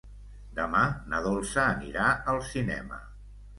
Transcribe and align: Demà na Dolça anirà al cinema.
Demà 0.59 0.81
na 1.11 1.19
Dolça 1.27 1.67
anirà 1.75 2.09
al 2.35 2.43
cinema. 2.51 3.01